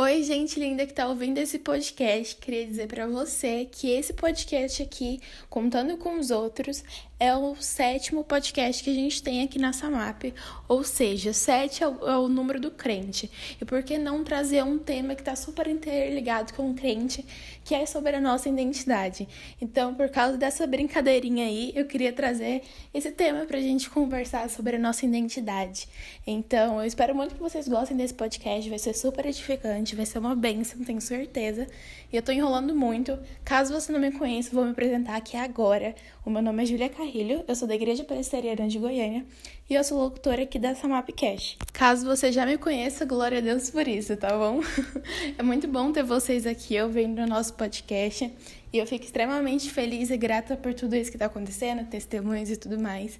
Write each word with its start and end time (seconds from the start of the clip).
Oi, 0.00 0.22
gente 0.22 0.60
linda 0.60 0.86
que 0.86 0.94
tá 0.94 1.08
ouvindo 1.08 1.38
esse 1.38 1.58
podcast. 1.58 2.36
Queria 2.36 2.64
dizer 2.64 2.86
para 2.86 3.08
você 3.08 3.64
que 3.64 3.90
esse 3.90 4.12
podcast 4.12 4.80
aqui, 4.80 5.20
contando 5.50 5.96
com 5.96 6.20
os 6.20 6.30
outros, 6.30 6.84
é 7.20 7.34
o 7.34 7.56
sétimo 7.56 8.22
podcast 8.22 8.82
que 8.82 8.90
a 8.90 8.94
gente 8.94 9.20
tem 9.20 9.42
aqui 9.42 9.58
na 9.58 9.72
Samap, 9.72 10.32
ou 10.68 10.84
seja, 10.84 11.32
sete 11.32 11.82
é 11.82 11.88
o, 11.88 12.08
é 12.08 12.16
o 12.16 12.28
número 12.28 12.60
do 12.60 12.70
crente. 12.70 13.28
E 13.60 13.64
por 13.64 13.82
que 13.82 13.98
não 13.98 14.22
trazer 14.22 14.62
um 14.62 14.78
tema 14.78 15.16
que 15.16 15.22
está 15.22 15.34
super 15.34 15.66
interligado 15.66 16.54
com 16.54 16.70
o 16.70 16.74
crente, 16.74 17.24
que 17.64 17.74
é 17.74 17.84
sobre 17.86 18.14
a 18.14 18.20
nossa 18.20 18.48
identidade? 18.48 19.28
Então, 19.60 19.96
por 19.96 20.08
causa 20.10 20.38
dessa 20.38 20.64
brincadeirinha 20.64 21.44
aí, 21.44 21.72
eu 21.74 21.86
queria 21.86 22.12
trazer 22.12 22.62
esse 22.94 23.10
tema 23.10 23.44
pra 23.46 23.60
gente 23.60 23.90
conversar 23.90 24.48
sobre 24.48 24.76
a 24.76 24.78
nossa 24.78 25.04
identidade. 25.04 25.88
Então, 26.24 26.80
eu 26.80 26.86
espero 26.86 27.16
muito 27.16 27.34
que 27.34 27.40
vocês 27.40 27.66
gostem 27.66 27.96
desse 27.96 28.14
podcast, 28.14 28.70
vai 28.70 28.78
ser 28.78 28.94
super 28.94 29.26
edificante, 29.26 29.87
vai 29.94 30.06
ser 30.06 30.18
uma 30.18 30.34
bênção, 30.34 30.82
tenho 30.84 31.00
certeza. 31.00 31.66
E 32.12 32.16
eu 32.16 32.22
tô 32.22 32.32
enrolando 32.32 32.74
muito. 32.74 33.18
Caso 33.44 33.72
você 33.72 33.92
não 33.92 34.00
me 34.00 34.10
conheça, 34.12 34.50
vou 34.52 34.64
me 34.64 34.70
apresentar 34.70 35.16
aqui 35.16 35.36
agora. 35.36 35.94
O 36.24 36.30
meu 36.30 36.42
nome 36.42 36.62
é 36.62 36.66
Julia 36.66 36.88
Carrilho, 36.88 37.44
eu 37.46 37.54
sou 37.54 37.66
da 37.66 37.74
Igreja 37.74 38.04
Presbiteriana 38.04 38.68
de 38.68 38.78
Goiânia 38.78 39.24
e 39.68 39.74
eu 39.74 39.84
sou 39.84 39.98
locutora 39.98 40.42
aqui 40.42 40.58
da 40.58 40.74
Samap 40.74 41.08
Cash. 41.12 41.56
Caso 41.72 42.06
você 42.06 42.32
já 42.32 42.46
me 42.46 42.56
conheça, 42.56 43.04
glória 43.04 43.38
a 43.38 43.40
Deus 43.40 43.70
por 43.70 43.86
isso, 43.86 44.16
tá 44.16 44.36
bom? 44.36 44.60
é 45.36 45.42
muito 45.42 45.68
bom 45.68 45.92
ter 45.92 46.02
vocês 46.02 46.46
aqui 46.46 46.80
ouvindo 46.80 47.20
o 47.20 47.26
nosso 47.26 47.54
podcast 47.54 48.32
e 48.72 48.78
eu 48.78 48.86
fico 48.86 49.04
extremamente 49.04 49.70
feliz 49.70 50.10
e 50.10 50.16
grata 50.16 50.56
por 50.56 50.74
tudo 50.74 50.94
isso 50.94 51.10
que 51.10 51.16
está 51.16 51.26
acontecendo, 51.26 51.88
testemunhos 51.88 52.50
e 52.50 52.56
tudo 52.56 52.78
mais. 52.78 53.18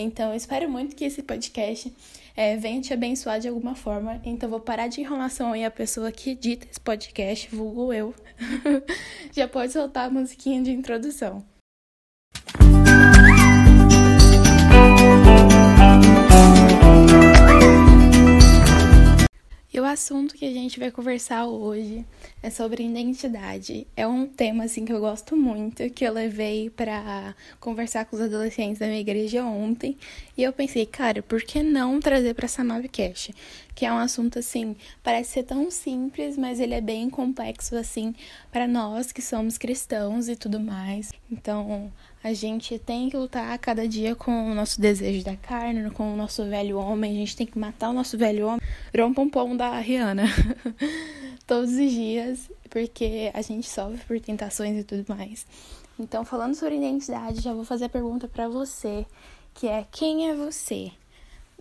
Então, 0.00 0.30
eu 0.30 0.36
espero 0.36 0.70
muito 0.70 0.94
que 0.94 1.04
esse 1.04 1.22
podcast 1.22 1.92
é, 2.36 2.56
venha 2.56 2.80
te 2.80 2.94
abençoar 2.94 3.40
de 3.40 3.48
alguma 3.48 3.74
forma. 3.74 4.20
Então, 4.24 4.48
vou 4.48 4.60
parar 4.60 4.86
de 4.86 5.00
enrolação 5.00 5.52
aí 5.52 5.64
a 5.64 5.70
pessoa 5.72 6.12
que 6.12 6.30
edita 6.30 6.68
esse 6.70 6.78
podcast, 6.78 7.48
vulgo 7.54 7.92
eu. 7.92 8.14
já 9.34 9.48
pode 9.48 9.72
soltar 9.72 10.06
a 10.06 10.10
musiquinha 10.10 10.62
de 10.62 10.70
introdução. 10.70 11.44
Assunto 19.88 20.34
que 20.34 20.44
a 20.44 20.52
gente 20.52 20.78
vai 20.78 20.90
conversar 20.90 21.46
hoje 21.46 22.04
é 22.42 22.50
sobre 22.50 22.84
identidade. 22.84 23.86
É 23.96 24.06
um 24.06 24.26
tema 24.26 24.64
assim 24.64 24.84
que 24.84 24.92
eu 24.92 25.00
gosto 25.00 25.36
muito, 25.36 25.88
que 25.90 26.04
eu 26.04 26.12
levei 26.12 26.70
para 26.70 27.34
conversar 27.58 28.04
com 28.04 28.16
os 28.16 28.22
adolescentes 28.22 28.78
da 28.78 28.86
minha 28.86 29.00
igreja 29.00 29.44
ontem, 29.44 29.96
e 30.38 30.44
eu 30.44 30.52
pensei, 30.52 30.86
cara, 30.86 31.20
por 31.20 31.42
que 31.42 31.64
não 31.64 31.98
trazer 31.98 32.32
para 32.32 32.44
essa 32.44 32.62
Cash? 32.92 33.32
Que 33.74 33.84
é 33.84 33.92
um 33.92 33.98
assunto 33.98 34.38
assim, 34.38 34.76
parece 35.02 35.32
ser 35.32 35.42
tão 35.42 35.68
simples, 35.68 36.38
mas 36.38 36.60
ele 36.60 36.74
é 36.74 36.80
bem 36.80 37.10
complexo 37.10 37.74
assim 37.74 38.14
para 38.52 38.68
nós 38.68 39.10
que 39.10 39.20
somos 39.20 39.58
cristãos 39.58 40.28
e 40.28 40.36
tudo 40.36 40.60
mais. 40.60 41.10
Então, 41.28 41.92
a 42.22 42.32
gente 42.32 42.78
tem 42.78 43.10
que 43.10 43.16
lutar 43.16 43.58
cada 43.58 43.88
dia 43.88 44.14
com 44.14 44.52
o 44.52 44.54
nosso 44.54 44.80
desejo 44.80 45.24
da 45.24 45.34
carne, 45.34 45.90
com 45.90 46.14
o 46.14 46.16
nosso 46.16 46.44
velho 46.44 46.78
homem. 46.78 47.16
A 47.16 47.18
gente 47.18 47.36
tem 47.36 47.46
que 47.46 47.58
matar 47.58 47.90
o 47.90 47.92
nosso 47.92 48.16
velho 48.16 48.46
homem. 48.46 48.60
Virou 48.92 49.08
um 49.08 49.14
pompom 49.14 49.56
da 49.56 49.76
Rihanna. 49.80 50.22
Todos 51.48 51.72
os 51.72 51.90
dias, 51.90 52.48
porque 52.70 53.32
a 53.34 53.42
gente 53.42 53.68
sofre 53.68 53.98
por 54.06 54.20
tentações 54.20 54.78
e 54.78 54.84
tudo 54.84 55.04
mais. 55.08 55.44
Então, 55.98 56.24
falando 56.24 56.54
sobre 56.54 56.76
identidade, 56.76 57.40
já 57.40 57.52
vou 57.52 57.64
fazer 57.64 57.86
a 57.86 57.88
pergunta 57.88 58.28
para 58.28 58.48
você, 58.48 59.04
que 59.58 59.66
é 59.66 59.84
quem 59.90 60.30
é 60.30 60.34
você? 60.36 60.92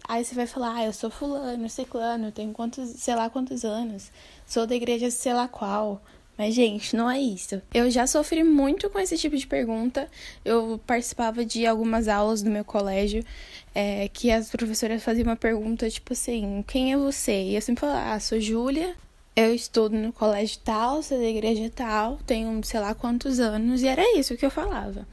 Aí 0.08 0.23
você 0.23 0.36
vai 0.36 0.45
falar, 0.45 0.76
ah, 0.76 0.86
eu 0.86 0.94
sou 0.94 1.09
fulano, 1.09 1.67
ciclano, 1.67 2.31
tenho 2.31 2.53
quantos, 2.53 2.90
sei 2.92 3.16
lá 3.16 3.28
quantos 3.28 3.66
anos, 3.66 4.12
sou 4.45 4.67
da 4.67 4.76
igreja 4.76 5.09
sei 5.09 5.34
lá 5.34 5.48
qual, 5.48 6.00
mas, 6.38 6.53
gente, 6.53 6.95
não 6.95 7.09
é 7.09 7.20
isso. 7.20 7.59
Eu 7.73 7.90
já 7.90 8.06
sofri 8.06 8.44
muito 8.44 8.88
com 8.92 9.00
esse 9.00 9.18
tipo 9.18 9.36
de 9.36 9.48
pergunta. 9.48 10.08
Eu 10.45 10.80
participava 10.86 11.44
de 11.44 11.66
algumas 11.66 12.08
aulas 12.08 12.44
do 12.44 12.52
meu 12.52 12.63
colégio 12.63 13.25
é, 13.74 14.08
que 14.09 14.29
as 14.29 14.47
professoras 14.52 15.03
faziam 15.03 15.25
uma 15.25 15.35
pergunta 15.35 15.90
tipo 15.90 16.14
assim: 16.14 16.64
quem 16.68 16.94
é 16.94 16.97
você? 16.97 17.41
E 17.41 17.56
eu 17.56 17.62
sempre 17.62 17.81
falava, 17.81 18.14
ah, 18.14 18.19
sou 18.19 18.40
Júlia. 18.40 18.96
Eu 19.35 19.53
estudo 19.53 19.96
no 19.96 20.14
colégio 20.14 20.59
tal, 20.64 21.02
sou 21.02 21.18
da 21.18 21.25
igreja 21.25 21.72
tal, 21.75 22.19
tenho 22.28 22.64
sei 22.64 22.79
lá 22.79 22.94
quantos 22.94 23.40
anos, 23.40 23.81
e 23.81 23.88
era 23.88 24.18
isso 24.18 24.38
que 24.38 24.46
eu 24.46 24.52
falava. 24.52 25.08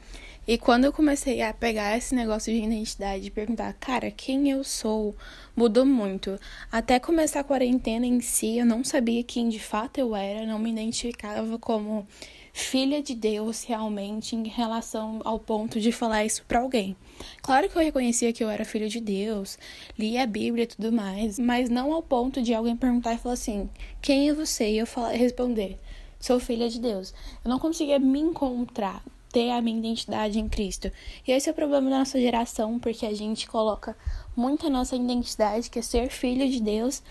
E 0.47 0.59
quando 0.59 0.85
eu 0.85 0.93
comecei 0.93 1.41
a 1.41 1.51
pegar 1.51 1.97
esse 1.97 2.13
negócio 2.13 2.53
de 2.53 2.59
identidade 2.59 3.25
e 3.25 3.31
perguntar, 3.31 3.73
cara, 3.73 4.11
quem 4.11 4.51
eu 4.51 4.63
sou, 4.63 5.15
mudou 5.55 5.83
muito. 5.83 6.39
Até 6.71 6.99
começar 6.99 7.39
a 7.39 7.43
quarentena 7.43 8.05
em 8.05 8.21
si, 8.21 8.59
eu 8.59 8.65
não 8.65 8.83
sabia 8.83 9.23
quem 9.23 9.49
de 9.49 9.59
fato 9.59 9.97
eu 9.97 10.15
era, 10.15 10.45
não 10.45 10.59
me 10.59 10.69
identificava 10.69 11.57
como 11.57 12.07
filha 12.53 13.01
de 13.01 13.15
Deus 13.15 13.63
realmente 13.63 14.35
em 14.35 14.47
relação 14.47 15.19
ao 15.25 15.39
ponto 15.39 15.79
de 15.79 15.91
falar 15.91 16.23
isso 16.25 16.45
para 16.47 16.59
alguém. 16.59 16.95
Claro 17.41 17.67
que 17.67 17.75
eu 17.75 17.81
reconhecia 17.81 18.31
que 18.31 18.43
eu 18.43 18.49
era 18.49 18.63
filho 18.63 18.87
de 18.87 19.01
Deus, 19.01 19.57
lia 19.97 20.21
a 20.21 20.27
Bíblia 20.27 20.65
e 20.65 20.67
tudo 20.67 20.91
mais, 20.91 21.39
mas 21.39 21.71
não 21.71 21.91
ao 21.91 22.03
ponto 22.03 22.39
de 22.39 22.53
alguém 22.53 22.77
perguntar 22.77 23.15
e 23.15 23.17
falar 23.17 23.33
assim: 23.33 23.67
"Quem 23.99 24.29
é 24.29 24.33
você?" 24.33 24.69
e 24.69 24.77
eu 24.77 24.85
falar, 24.85 25.13
responder: 25.13 25.79
"Sou 26.19 26.39
filha 26.39 26.69
de 26.69 26.79
Deus". 26.79 27.15
Eu 27.43 27.49
não 27.49 27.57
conseguia 27.57 27.97
me 27.97 28.19
encontrar 28.19 29.03
ter 29.35 29.51
a 29.51 29.61
minha 29.61 29.77
identidade 29.77 30.39
em 30.39 30.47
Cristo. 30.47 30.89
E 31.27 31.31
esse 31.33 31.49
é 31.49 31.51
o 31.51 31.55
problema 31.55 31.89
da 31.89 31.99
nossa 31.99 32.17
geração, 32.17 32.79
porque 32.79 33.05
a 33.05 33.13
gente 33.13 33.49
coloca 33.49 33.93
muito 34.33 34.65
a 34.65 34.69
nossa 34.69 34.95
identidade, 34.95 35.69
que 35.69 35.77
é 35.77 35.81
ser 35.81 36.09
filho 36.09 36.49
de 36.49 36.61
Deus, 36.61 37.03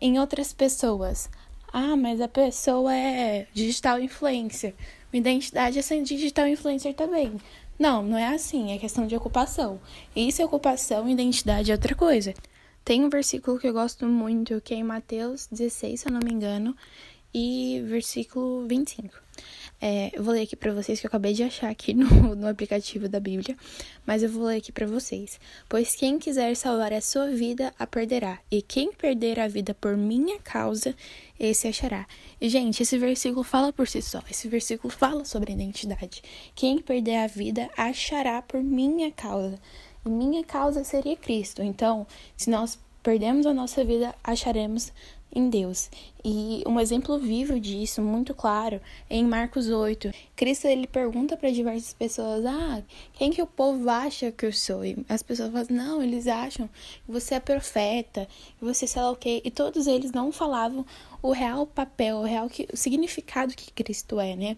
em 0.00 0.20
outras 0.20 0.52
pessoas. 0.52 1.28
Ah, 1.72 1.96
mas 1.96 2.20
a 2.20 2.28
pessoa 2.28 2.94
é 2.94 3.48
digital 3.52 3.98
influencer. 3.98 4.74
Minha 5.12 5.22
identidade 5.22 5.76
é 5.76 5.82
ser 5.82 6.00
digital 6.04 6.46
influencer 6.46 6.94
também. 6.94 7.36
Não, 7.76 8.00
não 8.00 8.16
é 8.16 8.28
assim, 8.28 8.70
é 8.70 8.78
questão 8.78 9.04
de 9.04 9.16
ocupação. 9.16 9.80
Isso 10.14 10.40
é 10.40 10.44
ocupação, 10.44 11.08
identidade 11.08 11.72
é 11.72 11.74
outra 11.74 11.96
coisa. 11.96 12.32
Tem 12.84 13.04
um 13.04 13.08
versículo 13.08 13.58
que 13.58 13.66
eu 13.66 13.72
gosto 13.72 14.06
muito, 14.06 14.60
que 14.60 14.72
é 14.72 14.76
em 14.76 14.84
Mateus 14.84 15.48
16, 15.50 16.00
se 16.00 16.08
eu 16.08 16.12
não 16.12 16.20
me 16.20 16.32
engano, 16.32 16.76
e 17.34 17.82
versículo 17.88 18.68
25. 18.68 19.21
É, 19.84 20.12
eu 20.16 20.22
vou 20.22 20.32
ler 20.32 20.42
aqui 20.42 20.54
para 20.54 20.72
vocês 20.72 21.00
que 21.00 21.06
eu 21.06 21.08
acabei 21.08 21.32
de 21.32 21.42
achar 21.42 21.68
aqui 21.68 21.92
no, 21.92 22.06
no 22.36 22.46
aplicativo 22.46 23.08
da 23.08 23.18
Bíblia, 23.18 23.56
mas 24.06 24.22
eu 24.22 24.28
vou 24.28 24.44
ler 24.44 24.58
aqui 24.58 24.70
para 24.70 24.86
vocês. 24.86 25.40
Pois 25.68 25.96
quem 25.96 26.20
quiser 26.20 26.54
salvar 26.54 26.92
a 26.92 27.00
sua 27.00 27.28
vida, 27.30 27.74
a 27.76 27.84
perderá, 27.84 28.38
e 28.48 28.62
quem 28.62 28.92
perder 28.92 29.40
a 29.40 29.48
vida 29.48 29.74
por 29.74 29.96
minha 29.96 30.38
causa, 30.38 30.94
esse 31.38 31.66
achará. 31.66 32.06
E, 32.40 32.48
gente, 32.48 32.82
esse 32.84 32.96
versículo 32.96 33.42
fala 33.42 33.72
por 33.72 33.88
si 33.88 34.00
só. 34.00 34.22
Esse 34.30 34.46
versículo 34.46 34.92
fala 34.92 35.24
sobre 35.24 35.52
identidade. 35.52 36.22
Quem 36.54 36.78
perder 36.78 37.16
a 37.16 37.26
vida, 37.26 37.68
achará 37.76 38.40
por 38.40 38.62
minha 38.62 39.10
causa. 39.10 39.58
E 40.06 40.08
minha 40.08 40.44
causa 40.44 40.84
seria 40.84 41.16
Cristo. 41.16 41.60
Então, 41.60 42.06
se 42.36 42.48
nós 42.48 42.78
perdemos 43.02 43.46
a 43.46 43.52
nossa 43.52 43.84
vida, 43.84 44.14
acharemos 44.22 44.92
em 45.34 45.48
Deus. 45.48 45.90
E 46.24 46.62
um 46.66 46.78
exemplo 46.78 47.18
vivo 47.18 47.58
disso, 47.58 48.00
muito 48.00 48.32
claro, 48.34 48.80
é 49.10 49.16
em 49.16 49.24
Marcos 49.24 49.68
8. 49.68 50.12
Cristo 50.36 50.66
ele 50.68 50.86
pergunta 50.86 51.36
para 51.36 51.50
diversas 51.50 51.92
pessoas: 51.94 52.44
"Ah, 52.46 52.82
quem 53.14 53.30
que 53.30 53.42
o 53.42 53.46
povo 53.46 53.88
acha 53.88 54.30
que 54.30 54.46
eu 54.46 54.52
sou?" 54.52 54.84
E 54.84 54.96
as 55.08 55.22
pessoas 55.22 55.50
falam: 55.50 55.66
"Não, 55.70 56.02
eles 56.02 56.26
acham 56.28 56.68
que 56.68 57.10
você 57.10 57.34
é 57.34 57.40
profeta, 57.40 58.28
que 58.58 58.64
você 58.64 58.86
sei 58.86 59.02
lá 59.02 59.10
o 59.10 59.16
quê". 59.16 59.40
E 59.44 59.50
todos 59.50 59.86
eles 59.86 60.12
não 60.12 60.30
falavam 60.30 60.86
o 61.22 61.32
real 61.32 61.66
papel, 61.66 62.18
o 62.18 62.24
real 62.24 62.48
que, 62.48 62.68
o 62.72 62.76
significado 62.76 63.54
que 63.54 63.72
Cristo 63.72 64.20
é, 64.20 64.36
né? 64.36 64.56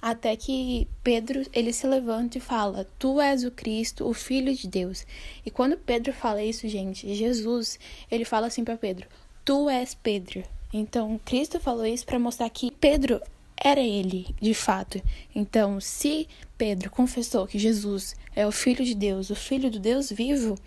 Até 0.00 0.36
que 0.36 0.88
Pedro, 1.02 1.44
ele 1.52 1.72
se 1.72 1.86
levanta 1.86 2.38
e 2.38 2.40
fala: 2.40 2.88
"Tu 2.98 3.20
és 3.20 3.44
o 3.44 3.50
Cristo, 3.50 4.08
o 4.08 4.14
filho 4.14 4.54
de 4.54 4.66
Deus". 4.66 5.06
E 5.46 5.50
quando 5.50 5.76
Pedro 5.76 6.12
fala 6.12 6.42
isso, 6.42 6.68
gente, 6.68 7.14
Jesus, 7.14 7.78
ele 8.10 8.24
fala 8.24 8.46
assim 8.48 8.64
para 8.64 8.76
Pedro: 8.76 9.06
Tu 9.44 9.68
és 9.68 9.94
Pedro. 9.94 10.42
Então, 10.72 11.20
Cristo 11.24 11.60
falou 11.60 11.84
isso 11.84 12.06
para 12.06 12.18
mostrar 12.18 12.48
que 12.48 12.70
Pedro 12.70 13.20
era 13.56 13.80
ele, 13.80 14.34
de 14.40 14.54
fato. 14.54 15.00
Então, 15.34 15.80
se 15.80 16.26
Pedro 16.56 16.90
confessou 16.90 17.46
que 17.46 17.58
Jesus 17.58 18.16
é 18.34 18.46
o 18.46 18.52
Filho 18.52 18.84
de 18.84 18.94
Deus, 18.94 19.30
o 19.30 19.36
Filho 19.36 19.70
do 19.70 19.78
Deus 19.78 20.10
vivo, 20.10 20.58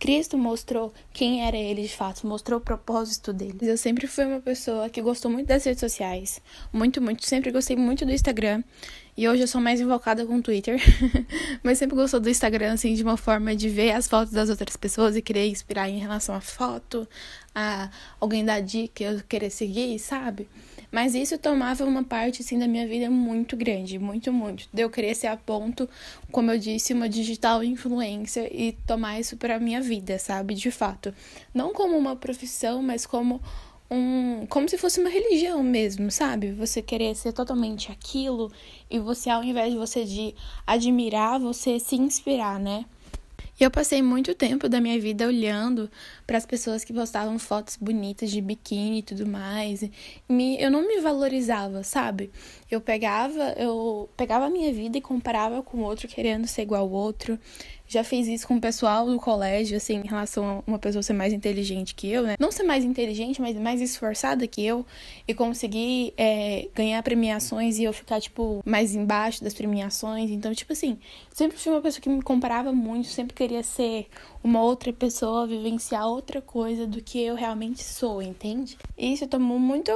Cristo 0.00 0.38
mostrou 0.38 0.94
quem 1.12 1.46
era 1.46 1.58
ele 1.58 1.82
de 1.82 1.94
fato, 1.94 2.26
mostrou 2.26 2.58
o 2.58 2.62
propósito 2.62 3.34
dele. 3.34 3.58
Eu 3.60 3.76
sempre 3.76 4.06
fui 4.06 4.24
uma 4.24 4.40
pessoa 4.40 4.88
que 4.88 5.02
gostou 5.02 5.30
muito 5.30 5.46
das 5.46 5.62
redes 5.62 5.78
sociais, 5.78 6.40
muito, 6.72 7.02
muito, 7.02 7.26
sempre 7.26 7.52
gostei 7.52 7.76
muito 7.76 8.06
do 8.06 8.10
Instagram. 8.10 8.64
E 9.14 9.28
hoje 9.28 9.42
eu 9.42 9.46
sou 9.46 9.60
mais 9.60 9.78
invocada 9.78 10.24
com 10.24 10.36
o 10.36 10.42
Twitter. 10.42 10.80
Mas 11.62 11.76
sempre 11.76 11.94
gostou 11.94 12.18
do 12.18 12.30
Instagram, 12.30 12.72
assim, 12.72 12.94
de 12.94 13.02
uma 13.02 13.18
forma 13.18 13.54
de 13.54 13.68
ver 13.68 13.90
as 13.90 14.08
fotos 14.08 14.32
das 14.32 14.48
outras 14.48 14.74
pessoas 14.74 15.14
e 15.14 15.20
querer 15.20 15.46
inspirar 15.48 15.90
em 15.90 15.98
relação 15.98 16.34
à 16.34 16.40
foto, 16.40 17.06
a 17.54 17.90
alguém 18.18 18.42
dar 18.42 18.60
dica, 18.60 19.04
eu 19.04 19.20
querer 19.28 19.50
seguir, 19.50 19.98
sabe? 19.98 20.48
Mas 20.90 21.14
isso 21.14 21.38
tomava 21.38 21.84
uma 21.84 22.02
parte, 22.02 22.42
assim, 22.42 22.58
da 22.58 22.66
minha 22.66 22.86
vida 22.86 23.08
muito 23.08 23.56
grande, 23.56 23.98
muito, 23.98 24.32
muito. 24.32 24.68
De 24.72 24.82
eu 24.82 24.90
ser 25.14 25.28
a 25.28 25.36
ponto, 25.36 25.88
como 26.32 26.50
eu 26.50 26.58
disse, 26.58 26.92
uma 26.92 27.08
digital 27.08 27.62
influencer 27.62 28.50
e 28.52 28.72
tomar 28.86 29.20
isso 29.20 29.36
pra 29.36 29.60
minha 29.60 29.80
vida, 29.80 30.18
sabe? 30.18 30.54
De 30.54 30.70
fato. 30.70 31.14
Não 31.54 31.72
como 31.72 31.96
uma 31.96 32.16
profissão, 32.16 32.82
mas 32.82 33.06
como 33.06 33.40
um. 33.90 34.46
como 34.48 34.68
se 34.68 34.78
fosse 34.78 35.00
uma 35.00 35.10
religião 35.10 35.62
mesmo, 35.62 36.10
sabe? 36.10 36.52
Você 36.52 36.80
querer 36.82 37.14
ser 37.14 37.32
totalmente 37.32 37.90
aquilo 37.90 38.50
e 38.90 38.98
você, 38.98 39.30
ao 39.30 39.42
invés 39.44 39.72
de 39.72 39.78
você 39.78 40.04
de 40.04 40.34
admirar, 40.66 41.38
você 41.40 41.78
se 41.78 41.96
inspirar, 41.96 42.58
né? 42.58 42.84
E 43.60 43.64
eu 43.64 43.70
passei 43.70 44.00
muito 44.00 44.34
tempo 44.34 44.70
da 44.70 44.80
minha 44.80 44.98
vida 44.98 45.26
olhando 45.26 45.90
para 46.26 46.38
as 46.38 46.46
pessoas 46.46 46.82
que 46.82 46.94
postavam 46.94 47.38
fotos 47.38 47.76
bonitas 47.76 48.30
de 48.30 48.40
biquíni 48.40 49.00
e 49.00 49.02
tudo 49.02 49.26
mais. 49.26 49.82
E 49.82 49.92
me, 50.26 50.58
eu 50.58 50.70
não 50.70 50.88
me 50.88 50.98
valorizava, 51.02 51.82
sabe? 51.82 52.30
Eu 52.70 52.80
pegava, 52.80 53.52
eu 53.58 54.08
pegava 54.16 54.46
a 54.46 54.50
minha 54.50 54.72
vida 54.72 54.96
e 54.96 55.02
comparava 55.02 55.62
com 55.62 55.76
o 55.76 55.82
outro, 55.82 56.08
querendo 56.08 56.46
ser 56.46 56.62
igual 56.62 56.80
ao 56.80 56.90
outro 56.90 57.38
já 57.90 58.04
fiz 58.04 58.28
isso 58.28 58.46
com 58.46 58.54
o 58.54 58.60
pessoal 58.60 59.04
do 59.04 59.18
colégio, 59.18 59.76
assim, 59.76 59.96
em 59.96 60.06
relação 60.06 60.62
a 60.64 60.70
uma 60.70 60.78
pessoa 60.78 61.02
ser 61.02 61.12
mais 61.12 61.32
inteligente 61.32 61.92
que 61.92 62.08
eu, 62.08 62.22
né? 62.22 62.36
Não 62.38 62.52
ser 62.52 62.62
mais 62.62 62.84
inteligente, 62.84 63.42
mas 63.42 63.56
mais 63.56 63.80
esforçada 63.80 64.46
que 64.46 64.64
eu 64.64 64.86
e 65.26 65.34
conseguir 65.34 66.14
é, 66.16 66.68
ganhar 66.72 67.02
premiações 67.02 67.78
e 67.78 67.84
eu 67.84 67.92
ficar, 67.92 68.20
tipo, 68.20 68.62
mais 68.64 68.94
embaixo 68.94 69.42
das 69.42 69.52
premiações. 69.54 70.30
Então, 70.30 70.54
tipo 70.54 70.72
assim, 70.72 70.98
sempre 71.32 71.58
fui 71.58 71.72
uma 71.72 71.82
pessoa 71.82 72.00
que 72.00 72.08
me 72.08 72.22
comparava 72.22 72.72
muito, 72.72 73.08
sempre 73.08 73.34
queria 73.34 73.64
ser 73.64 74.06
uma 74.42 74.62
outra 74.62 74.92
pessoa, 74.92 75.46
vivenciar 75.46 76.06
outra 76.06 76.40
coisa 76.40 76.86
do 76.86 77.02
que 77.02 77.20
eu 77.20 77.34
realmente 77.34 77.82
sou, 77.82 78.22
entende? 78.22 78.78
E 78.96 79.12
isso 79.12 79.26
tomou 79.26 79.58
muito, 79.58 79.92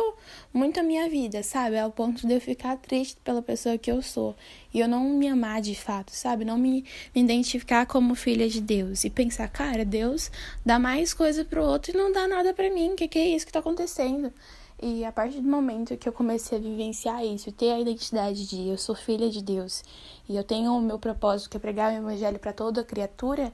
muito 0.53 0.81
a 0.81 0.83
minha 0.83 1.09
vida, 1.09 1.43
sabe? 1.45 1.79
Ao 1.79 1.93
ponto 1.93 2.27
de 2.27 2.35
eu 2.35 2.41
ficar 2.41 2.77
triste 2.77 3.17
pela 3.23 3.41
pessoa 3.41 3.79
que 3.79 3.91
eu 3.91 4.03
sou. 4.03 4.35
E 4.73 4.81
eu 4.81 4.89
não 4.89 5.05
me 5.11 5.29
amar 5.29 5.63
de 5.63 5.75
fato, 5.75 6.11
sabe? 6.11 6.45
Não 6.45 6.59
me, 6.59 6.85
me 7.15 7.23
identificar 7.23 7.84
como 7.87 8.15
filha 8.15 8.49
de 8.49 8.61
Deus. 8.61 9.05
E 9.05 9.11
pensar, 9.11 9.49
cara, 9.49 9.85
Deus 9.85 10.31
dá 10.65 10.79
mais 10.79 11.13
coisa 11.15 11.45
pro 11.45 11.65
outro 11.65 11.93
e 11.93 11.97
não 11.97 12.13
dá 12.13 12.27
nada 12.27 12.53
para 12.55 12.71
mim. 12.71 12.93
O 12.93 12.97
que, 12.97 13.09
que 13.09 13.19
é 13.19 13.29
isso 13.29 13.47
que 13.47 13.53
tá 13.53 13.59
acontecendo? 13.59 14.33
E 14.83 15.05
a 15.05 15.13
partir 15.13 15.41
do 15.41 15.49
momento 15.49 15.97
que 15.97 16.09
eu 16.09 16.13
comecei 16.13 16.59
a 16.59 16.61
vivenciar 16.61 17.25
isso, 17.25 17.53
ter 17.53 17.71
a 17.71 17.81
identidade 17.81 18.47
de 18.47 18.69
eu 18.69 18.77
sou 18.77 18.95
filha 18.95 19.31
de 19.31 19.43
Deus 19.43 19.83
e 20.29 20.37
eu 20.37 20.45
tenho 20.45 20.77
o 20.77 20.81
meu 20.81 20.99
propósito 20.99 21.49
que 21.51 21.57
é 21.57 21.61
pregar 21.61 21.93
o 21.93 21.97
evangelho 21.97 22.39
para 22.39 22.53
toda 22.53 22.85
criatura, 22.85 23.53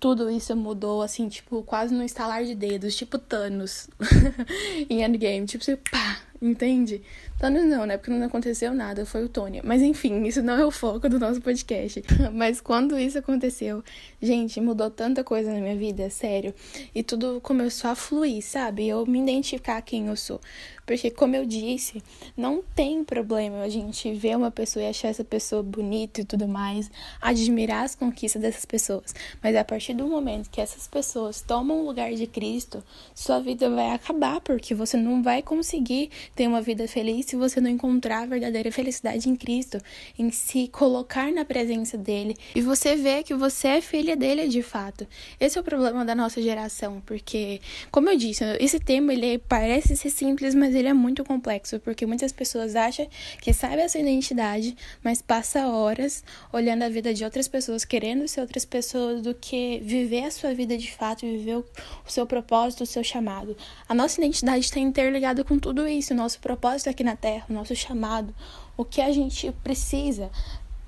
tudo 0.00 0.30
isso 0.30 0.54
mudou, 0.56 1.02
assim, 1.02 1.28
tipo, 1.28 1.62
quase 1.62 1.94
no 1.94 2.02
estalar 2.02 2.44
de 2.44 2.54
dedos, 2.54 2.96
tipo 2.96 3.18
Thanos 3.18 3.88
em 4.90 5.02
Endgame, 5.02 5.46
tipo, 5.46 5.62
assim, 5.62 5.76
pá, 5.76 6.18
entende? 6.40 7.02
Thanos 7.38 7.64
não, 7.64 7.84
né? 7.84 7.96
Porque 7.96 8.10
não 8.10 8.26
aconteceu 8.26 8.72
nada, 8.72 9.04
foi 9.04 9.24
o 9.24 9.28
Tony. 9.28 9.60
Mas 9.64 9.82
enfim, 9.82 10.24
isso 10.24 10.42
não 10.42 10.54
é 10.54 10.64
o 10.64 10.70
foco 10.70 11.08
do 11.08 11.18
nosso 11.18 11.40
podcast. 11.40 12.02
Mas 12.32 12.60
quando 12.60 12.98
isso 12.98 13.18
aconteceu, 13.18 13.82
gente, 14.20 14.60
mudou 14.60 14.90
tanta 14.90 15.24
coisa 15.24 15.52
na 15.52 15.60
minha 15.60 15.76
vida, 15.76 16.08
sério. 16.10 16.54
E 16.94 17.02
tudo 17.02 17.40
começou 17.40 17.90
a 17.90 17.94
fluir, 17.94 18.42
sabe? 18.42 18.86
Eu 18.86 19.04
me 19.06 19.20
identificar 19.20 19.80
quem 19.82 20.06
eu 20.06 20.16
sou. 20.16 20.40
Porque, 20.86 21.10
como 21.10 21.34
eu 21.34 21.46
disse, 21.46 22.02
não 22.36 22.62
tem 22.74 23.02
problema 23.02 23.62
a 23.62 23.68
gente 23.68 24.12
ver 24.12 24.36
uma 24.36 24.50
pessoa 24.50 24.84
e 24.84 24.88
achar 24.88 25.08
essa 25.08 25.24
pessoa 25.24 25.62
bonita 25.62 26.20
e 26.20 26.24
tudo 26.24 26.46
mais, 26.46 26.90
admirar 27.20 27.84
as 27.84 27.94
conquistas 27.94 28.42
dessas 28.42 28.66
pessoas. 28.66 29.14
Mas 29.42 29.56
a 29.56 29.64
partir 29.64 29.94
do 29.94 30.06
momento 30.06 30.50
que 30.50 30.60
essas 30.60 30.86
pessoas 30.86 31.40
tomam 31.40 31.80
o 31.80 31.86
lugar 31.86 32.12
de 32.12 32.26
Cristo, 32.26 32.84
sua 33.14 33.40
vida 33.40 33.70
vai 33.70 33.92
acabar, 33.92 34.40
porque 34.42 34.74
você 34.74 34.96
não 34.96 35.22
vai 35.22 35.42
conseguir 35.42 36.10
ter 36.34 36.46
uma 36.46 36.62
vida 36.62 36.86
feliz 36.86 37.26
se 37.26 37.36
você 37.36 37.60
não 37.60 37.70
encontrar 37.70 38.22
a 38.22 38.26
verdadeira 38.26 38.70
felicidade 38.70 39.28
em 39.28 39.36
Cristo, 39.36 39.78
em 40.18 40.30
se 40.30 40.68
colocar 40.68 41.32
na 41.32 41.44
presença 41.44 41.96
dele 41.96 42.36
e 42.54 42.60
você 42.60 42.96
ver 42.96 43.22
que 43.22 43.34
você 43.34 43.68
é 43.68 43.80
filha 43.80 44.16
dele 44.16 44.48
de 44.48 44.62
fato. 44.62 45.06
Esse 45.40 45.58
é 45.58 45.60
o 45.60 45.64
problema 45.64 46.04
da 46.04 46.14
nossa 46.14 46.40
geração, 46.40 47.02
porque, 47.04 47.60
como 47.90 48.08
eu 48.08 48.16
disse, 48.16 48.44
esse 48.60 48.78
tema 48.78 49.12
ele 49.12 49.38
parece 49.38 49.96
ser 49.96 50.10
simples, 50.10 50.54
mas 50.54 50.74
ele 50.74 50.88
é 50.88 50.92
muito 50.94 51.24
complexo, 51.24 51.80
porque 51.80 52.06
muitas 52.06 52.32
pessoas 52.32 52.76
acham 52.76 53.06
que 53.40 53.52
sabe 53.52 53.82
a 53.82 53.88
sua 53.88 54.00
identidade, 54.00 54.76
mas 55.02 55.20
passa 55.20 55.66
horas 55.66 56.24
olhando 56.52 56.82
a 56.82 56.88
vida 56.88 57.12
de 57.12 57.24
outras 57.24 57.48
pessoas, 57.48 57.84
querendo 57.84 58.26
ser 58.28 58.40
outras 58.40 58.64
pessoas, 58.64 59.22
do 59.22 59.34
que 59.34 59.80
viver 59.82 60.24
a 60.24 60.30
sua 60.30 60.54
vida 60.54 60.76
de 60.76 60.90
fato, 60.92 61.26
viver 61.26 61.56
o 61.56 61.64
seu 62.06 62.26
propósito, 62.26 62.84
o 62.84 62.86
seu 62.86 63.02
chamado. 63.02 63.56
A 63.88 63.94
nossa 63.94 64.20
identidade 64.20 64.64
está 64.64 64.80
interligada 64.80 65.44
com 65.44 65.58
tudo 65.58 65.86
isso, 65.86 66.13
o 66.14 66.16
nosso 66.16 66.38
propósito 66.38 66.88
aqui 66.88 67.02
na 67.02 67.16
Terra, 67.16 67.44
o 67.50 67.52
nosso 67.52 67.74
chamado, 67.74 68.34
o 68.76 68.84
que 68.84 69.00
a 69.00 69.12
gente 69.12 69.50
precisa. 69.62 70.30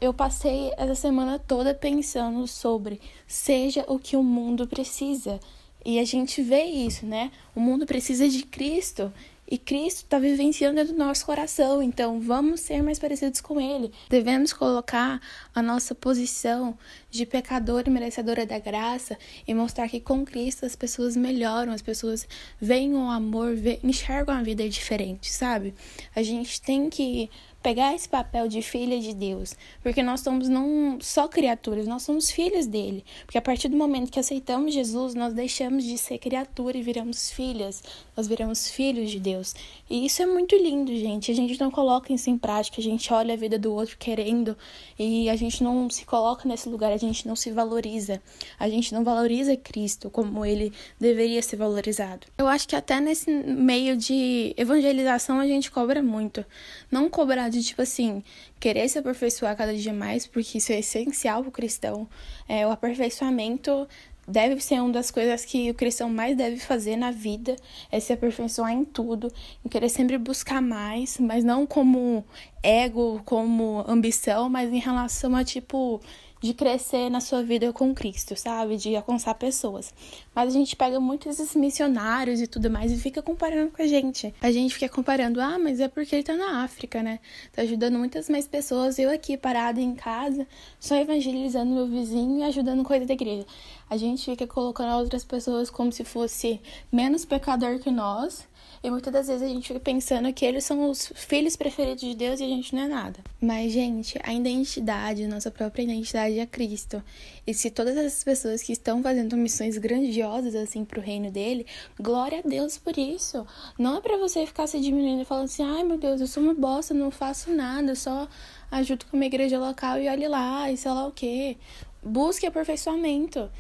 Eu 0.01 0.15
passei 0.15 0.73
essa 0.77 0.95
semana 0.95 1.39
toda 1.39 1.75
pensando 1.75 2.47
sobre 2.47 3.01
seja 3.27 3.85
o 3.89 3.99
que 3.99 4.17
o 4.17 4.23
mundo 4.23 4.67
precisa. 4.67 5.41
E 5.85 5.99
a 5.99 6.05
gente 6.05 6.43
vê 6.43 6.65
isso, 6.65 7.05
né? 7.05 7.31
O 7.55 7.61
mundo 7.61 7.87
precisa 7.87 8.29
de 8.29 8.43
Cristo. 8.45 9.13
E 9.49 9.57
Cristo 9.57 9.99
está 9.99 10.19
vivenciando 10.19 10.77
dentro 10.77 10.93
do 10.93 10.99
nosso 10.99 11.25
coração, 11.25 11.83
então 11.83 12.21
vamos 12.21 12.61
ser 12.61 12.83
mais 12.83 12.99
parecidos 12.99 13.41
com 13.41 13.61
Ele. 13.61 13.93
Devemos 14.09 14.53
colocar 14.53 15.21
a 15.55 15.63
nossa 15.63 15.95
posição 15.95 16.77
de 17.11 17.25
pecador 17.25 17.85
e 17.87 17.91
merecedora 17.91 18.45
da 18.45 18.59
graça 18.59 19.17
e 19.47 19.55
mostrar 19.55 19.89
que 19.89 20.01
com 20.01 20.25
Cristo 20.25 20.67
as 20.67 20.75
pessoas 20.75 21.17
melhoram, 21.17 21.73
as 21.73 21.83
pessoas 21.83 22.27
veem 22.61 22.95
o 22.95 23.09
amor, 23.09 23.55
enxergam 23.85 24.35
a 24.35 24.43
vida 24.43 24.69
diferente, 24.69 25.33
sabe? 25.33 25.75
A 26.15 26.23
gente 26.23 26.61
tem 26.61 26.91
que 26.91 27.31
pegar 27.67 27.97
esse 27.97 28.09
papel 28.09 28.47
de 28.47 28.63
filha 28.63 29.01
de 29.01 29.13
Deus, 29.13 29.57
porque 29.83 30.01
nós 30.01 30.21
somos 30.21 30.49
não 30.49 30.99
só 31.01 31.27
criaturas, 31.27 31.85
nós 31.89 32.05
somos 32.05 32.31
filhos 32.31 32.65
dele. 32.65 33.05
Porque 33.25 33.39
a 33.39 33.43
partir 33.43 33.67
do 33.67 33.77
momento 33.77 34.13
que 34.13 34.21
aceitamos 34.21 34.73
Jesus, 34.73 35.17
nós 35.17 35.35
deixamos 35.35 35.83
de 35.83 35.99
ser 35.99 36.19
criatura 36.19 36.79
e 36.79 36.83
viramos 36.83 37.29
filhas, 37.29 37.83
nós 38.17 38.29
viramos 38.29 38.71
filhos 38.71 39.11
de 39.11 39.19
Deus. 39.19 39.53
E 39.91 40.07
isso 40.07 40.23
é 40.23 40.27
muito 40.27 40.55
lindo, 40.55 40.95
gente. 40.97 41.33
A 41.33 41.35
gente 41.35 41.59
não 41.59 41.69
coloca 41.69 42.13
isso 42.13 42.31
em 42.31 42.39
prática, 42.39 42.81
a 42.81 42.85
gente 42.85 43.13
olha 43.13 43.35
a 43.35 43.37
vida 43.37 43.59
do 43.59 43.73
outro 43.73 43.97
querendo 43.99 44.57
e 44.97 45.29
a 45.29 45.35
gente 45.35 45.65
não 45.65 45.91
se 45.91 46.05
coloca 46.05 46.49
nesse 46.49 46.69
lugar, 46.69 46.93
a 46.93 46.97
gente 46.97 47.27
não 47.27 47.35
se 47.35 47.51
valoriza. 47.51 48.23
A 48.61 48.69
gente 48.69 48.95
não 48.95 49.03
valoriza 49.03 49.57
Cristo 49.57 50.09
como 50.09 50.47
ele 50.47 50.73
deveria 51.01 51.43
ser 51.43 51.57
valorizado. 51.57 52.29
Eu 52.39 52.47
acho 52.47 52.69
que 52.69 52.77
até 52.77 53.01
nesse 53.01 53.29
meio 53.29 53.97
de 53.97 54.55
evangelização 54.57 55.41
a 55.41 55.47
gente 55.49 55.69
cobra 55.69 56.01
muito. 56.01 56.47
Não 56.89 57.11
cobrar 57.11 57.56
de, 57.59 57.65
tipo 57.69 57.83
assim, 57.83 58.23
querer 58.61 58.89
se 58.89 58.99
aperfeiçoar 58.99 59.57
cada 59.57 59.75
dia 59.75 59.93
mais, 59.93 60.27
porque 60.27 60.59
isso 60.59 60.73
é 60.73 60.79
essencial 60.79 61.43
pro 61.43 61.51
cristão. 61.51 62.09
É, 62.49 62.67
o 62.67 62.71
aperfeiçoamento 62.71 63.89
deve 64.27 64.61
ser 64.61 64.81
uma 64.81 64.93
das 64.93 65.11
coisas 65.11 65.45
que 65.45 65.71
o 65.71 65.75
cristão 65.75 66.11
mais 66.11 66.37
deve 66.37 66.59
fazer 66.59 66.97
na 66.97 67.11
vida, 67.11 67.57
é 67.91 68.01
se 68.01 68.13
aperfeiçoar 68.13 68.73
em 68.73 68.85
tudo, 68.85 69.33
em 69.65 69.69
querer 69.69 69.89
sempre 69.89 70.19
buscar 70.19 70.61
mais, 70.61 71.19
mas 71.19 71.45
não 71.45 71.67
como 71.67 72.25
ego, 72.63 73.23
como 73.25 73.85
ambição, 73.87 74.49
mas 74.49 74.73
em 74.73 74.81
relação 74.81 75.35
a, 75.37 75.45
tipo, 75.45 76.01
de 76.41 76.53
crescer 76.53 77.11
na 77.11 77.21
sua 77.21 77.43
vida 77.43 77.73
com 77.73 77.95
Cristo, 77.95 78.37
sabe? 78.37 78.77
De 78.77 78.95
alcançar 78.95 79.35
pessoas. 79.35 79.93
Mas 80.35 80.49
a 80.49 80.53
gente 80.53 80.77
pega 80.77 81.01
muitos 81.01 81.39
esses 81.39 81.57
missionários 81.57 82.41
e 82.41 82.47
tudo 82.47 82.71
mais 82.71 82.93
e 82.93 82.97
fica 82.97 83.23
comparando 83.23 83.71
com 83.71 83.83
a 83.83 83.87
gente. 83.87 84.35
A 84.41 84.53
gente 84.53 84.75
fica 84.75 84.89
comparando, 84.89 85.41
ah, 85.41 85.59
mas 85.59 85.81
é 85.81 85.89
porque 85.89 86.15
ele 86.15 86.23
tá 86.23 86.35
na 86.35 86.63
África, 86.63 87.03
né? 87.03 87.21
Tá 87.53 87.63
ajudando 87.63 87.99
muitas 87.99 88.29
mais 88.29 88.47
pessoas. 88.47 88.99
Eu 88.99 89.11
aqui 89.11 89.37
parada 89.37 89.81
em 89.81 89.95
casa, 89.95 90.47
só 90.79 90.95
evangelizando 90.97 91.73
meu 91.73 91.87
vizinho 91.87 92.41
e 92.41 92.43
ajudando 92.45 92.85
coisa 92.85 93.07
da 93.07 93.15
igreja. 93.15 93.47
A 93.89 93.97
gente 93.97 94.25
fica 94.25 94.47
colocando 94.47 94.97
outras 94.97 95.25
pessoas 95.25 95.71
como 95.71 95.91
se 95.91 96.05
fosse 96.05 96.61
menos 96.93 97.25
pecador 97.25 97.79
que 97.79 97.91
nós 97.91 98.47
e 98.83 98.91
muitas 98.91 99.13
das 99.13 99.27
vezes 99.27 99.43
a 99.43 99.49
gente 99.49 99.67
fica 99.67 99.81
pensando 99.81 100.33
que 100.33 100.45
eles 100.45 100.65
são 100.65 100.91
os 100.91 101.13
filhos 101.15 101.57
preferidos 101.57 102.03
de 102.03 102.15
Deus 102.15 102.41
e 102.41 102.45
a 102.45 102.49
gente 102.49 102.75
não 102.75 102.83
é 102.83 102.89
nada. 102.89 103.21
Mas, 103.41 103.73
gente, 103.73 104.19
a 104.23 104.33
identidade, 104.33 105.27
nossa 105.27 105.51
própria 105.51 105.83
identidade 105.83 106.39
é 106.39 106.47
Cristo. 106.47 107.03
E 107.47 107.55
se 107.55 107.71
todas 107.71 107.97
essas 107.97 108.23
pessoas 108.23 108.63
que 108.63 108.73
estão 108.73 109.03
fazendo 109.03 109.37
missões 109.37 109.77
grandiosas 109.79 110.55
assim 110.55 110.85
pro 110.85 111.01
reino 111.01 111.31
dele, 111.31 111.67
glória 111.99 112.41
a 112.45 112.49
Deus 112.49 112.79
por 112.79 112.97
isso. 112.97 113.47
Não 113.79 113.97
é 113.97 114.01
para 114.01 114.17
você 114.19 114.47
ficar 114.47 114.67
se 114.67 114.81
diminuindo 114.81 115.23
e 115.23 115.25
falando 115.25 115.47
assim: 115.47 115.65
ai 115.65 115.83
meu 115.83 115.99
Deus, 115.99 116.21
eu 116.21 116.27
sou 116.27 116.43
uma 116.43 116.55
bosta, 116.55 116.95
não 116.95 117.11
faço 117.11 117.51
nada, 117.51 117.95
só 117.95 118.29
ajudo 118.71 119.07
com 119.07 119.17
uma 119.17 119.27
igreja 119.27 119.59
local 119.59 119.99
e 119.99 120.09
olhe 120.09 120.29
lá, 120.29 120.71
e 120.71 120.77
sei 120.77 120.91
lá 120.91 121.07
o 121.07 121.13
quê. 121.13 121.57
Busque 122.03 122.47
aperfeiçoamento. 122.47 123.51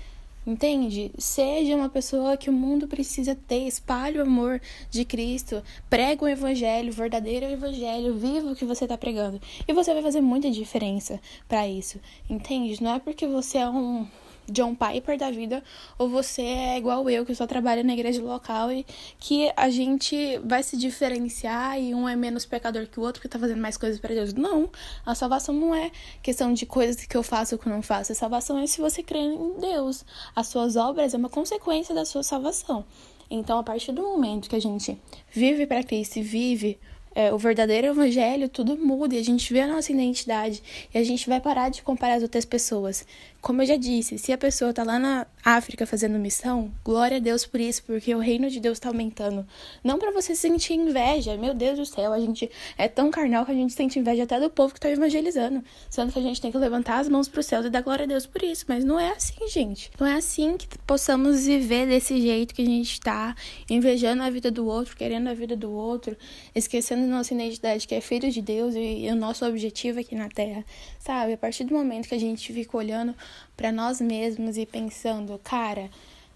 Entende? 0.46 1.10
Seja 1.18 1.74
uma 1.74 1.88
pessoa 1.88 2.36
que 2.36 2.48
o 2.48 2.52
mundo 2.52 2.86
precisa 2.86 3.34
ter, 3.34 3.66
espalhe 3.66 4.18
o 4.18 4.22
amor 4.22 4.60
de 4.88 5.04
Cristo, 5.04 5.60
prega 5.90 6.24
o 6.24 6.28
evangelho, 6.28 6.90
o 6.90 6.92
verdadeiro 6.92 7.46
evangelho, 7.46 8.14
viva 8.14 8.52
o 8.52 8.54
que 8.54 8.64
você 8.64 8.84
está 8.84 8.96
pregando. 8.96 9.40
E 9.66 9.72
você 9.72 9.92
vai 9.92 10.04
fazer 10.04 10.20
muita 10.20 10.48
diferença 10.48 11.20
para 11.48 11.66
isso. 11.66 11.98
Entende? 12.30 12.80
Não 12.80 12.94
é 12.94 12.98
porque 13.00 13.26
você 13.26 13.58
é 13.58 13.68
um 13.68 14.06
John 14.50 14.74
Piper 14.74 15.18
da 15.18 15.30
vida, 15.30 15.62
ou 15.98 16.08
você 16.08 16.42
é 16.42 16.78
igual 16.78 17.08
eu, 17.10 17.24
que 17.24 17.34
só 17.34 17.46
trabalha 17.46 17.82
na 17.82 17.92
igreja 17.92 18.22
local 18.22 18.70
e 18.72 18.86
que 19.18 19.50
a 19.56 19.68
gente 19.70 20.38
vai 20.44 20.62
se 20.62 20.76
diferenciar 20.76 21.80
e 21.80 21.94
um 21.94 22.08
é 22.08 22.14
menos 22.14 22.46
pecador 22.46 22.86
que 22.86 23.00
o 23.00 23.02
outro 23.02 23.20
que 23.20 23.28
tá 23.28 23.38
fazendo 23.38 23.60
mais 23.60 23.76
coisas 23.76 24.00
para 24.00 24.14
Deus. 24.14 24.32
Não, 24.32 24.70
a 25.04 25.14
salvação 25.14 25.54
não 25.54 25.74
é 25.74 25.90
questão 26.22 26.52
de 26.52 26.66
coisas 26.66 27.04
que 27.04 27.16
eu 27.16 27.22
faço 27.22 27.54
ou 27.54 27.58
que 27.58 27.68
eu 27.68 27.72
não 27.72 27.82
faço. 27.82 28.12
A 28.12 28.14
salvação 28.14 28.58
é 28.58 28.66
se 28.66 28.80
você 28.80 29.02
crê 29.02 29.18
em 29.18 29.58
Deus. 29.60 30.04
As 30.34 30.48
suas 30.48 30.76
obras 30.76 31.14
é 31.14 31.16
uma 31.16 31.28
consequência 31.28 31.94
da 31.94 32.04
sua 32.04 32.22
salvação. 32.22 32.84
Então, 33.30 33.58
a 33.58 33.62
partir 33.62 33.92
do 33.92 34.02
momento 34.02 34.48
que 34.48 34.56
a 34.56 34.60
gente 34.60 34.96
vive 35.30 35.66
para 35.66 35.82
Cristo 35.82 36.18
e 36.18 36.22
vive 36.22 36.78
é, 37.16 37.32
o 37.32 37.38
verdadeiro 37.38 37.86
evangelho, 37.86 38.46
tudo 38.46 38.76
muda 38.76 39.14
e 39.14 39.18
a 39.18 39.24
gente 39.24 39.50
vê 39.50 39.62
a 39.62 39.66
nossa 39.66 39.90
identidade 39.90 40.62
e 40.92 40.98
a 40.98 41.02
gente 41.02 41.26
vai 41.26 41.40
parar 41.40 41.70
de 41.70 41.82
comparar 41.82 42.16
as 42.16 42.22
outras 42.22 42.44
pessoas. 42.44 43.06
Como 43.46 43.62
eu 43.62 43.66
já 43.66 43.76
disse, 43.76 44.18
se 44.18 44.32
a 44.32 44.36
pessoa 44.36 44.72
tá 44.72 44.82
lá 44.82 44.98
na 44.98 45.24
África 45.44 45.86
fazendo 45.86 46.18
missão, 46.18 46.72
glória 46.84 47.18
a 47.18 47.20
Deus 47.20 47.46
por 47.46 47.60
isso, 47.60 47.80
porque 47.84 48.12
o 48.12 48.18
reino 48.18 48.50
de 48.50 48.58
Deus 48.58 48.80
tá 48.80 48.88
aumentando. 48.88 49.46
Não 49.84 50.00
para 50.00 50.10
você 50.10 50.34
sentir 50.34 50.74
inveja, 50.74 51.36
meu 51.36 51.54
Deus 51.54 51.78
do 51.78 51.86
céu, 51.86 52.12
a 52.12 52.18
gente 52.18 52.50
é 52.76 52.88
tão 52.88 53.08
carnal 53.08 53.46
que 53.46 53.52
a 53.52 53.54
gente 53.54 53.72
sente 53.72 54.00
inveja 54.00 54.24
até 54.24 54.40
do 54.40 54.50
povo 54.50 54.74
que 54.74 54.80
tá 54.80 54.90
evangelizando, 54.90 55.62
sendo 55.88 56.12
que 56.12 56.18
a 56.18 56.22
gente 56.22 56.40
tem 56.40 56.50
que 56.50 56.58
levantar 56.58 56.98
as 56.98 57.08
mãos 57.08 57.28
pro 57.28 57.40
céu 57.40 57.64
e 57.64 57.70
dar 57.70 57.82
glória 57.82 58.02
a 58.02 58.08
Deus 58.08 58.26
por 58.26 58.42
isso, 58.42 58.64
mas 58.66 58.84
não 58.84 58.98
é 58.98 59.10
assim, 59.10 59.48
gente. 59.48 59.92
Não 60.00 60.08
é 60.08 60.14
assim 60.14 60.56
que 60.56 60.66
possamos 60.78 61.46
viver 61.46 61.86
desse 61.86 62.20
jeito 62.20 62.52
que 62.52 62.62
a 62.62 62.66
gente 62.66 62.98
tá, 62.98 63.36
invejando 63.70 64.24
a 64.24 64.28
vida 64.30 64.50
do 64.50 64.66
outro, 64.66 64.96
querendo 64.96 65.28
a 65.28 65.34
vida 65.34 65.56
do 65.56 65.70
outro, 65.70 66.16
esquecendo 66.52 67.06
nossa 67.06 67.32
identidade 67.32 67.86
que 67.86 67.94
é 67.94 68.00
filho 68.00 68.28
de 68.28 68.42
Deus 68.42 68.74
e, 68.74 69.06
o 69.08 69.14
nosso 69.14 69.46
objetivo 69.46 70.00
aqui 70.00 70.16
na 70.16 70.28
terra, 70.28 70.64
sabe? 70.98 71.34
A 71.34 71.38
partir 71.38 71.62
do 71.62 71.72
momento 71.72 72.08
que 72.08 72.14
a 72.16 72.18
gente 72.18 72.52
fica 72.52 72.76
olhando 72.76 73.14
para 73.56 73.72
nós 73.72 74.00
mesmos 74.00 74.56
e 74.56 74.66
pensando, 74.66 75.38
cara, 75.42 75.90